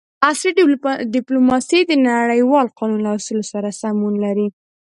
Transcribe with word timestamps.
عصري 0.27 0.51
ډیپلوماسي 1.15 1.79
د 1.85 1.91
نړیوال 2.07 2.67
قانون 2.77 2.99
له 3.03 3.11
اصولو 3.17 3.43
سره 3.51 3.75
سمون 3.81 4.13
لري 4.25 4.47